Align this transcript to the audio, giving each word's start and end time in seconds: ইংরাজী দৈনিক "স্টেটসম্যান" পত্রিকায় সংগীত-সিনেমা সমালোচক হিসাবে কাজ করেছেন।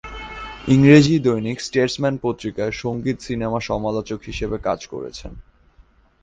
ইংরাজী 0.67 1.15
দৈনিক 1.19 1.57
"স্টেটসম্যান" 1.61 2.15
পত্রিকায় 2.21 2.73
সংগীত-সিনেমা 2.83 3.59
সমালোচক 3.69 4.19
হিসাবে 4.23 4.57
কাজ 4.59 4.79
করেছেন। 4.87 5.31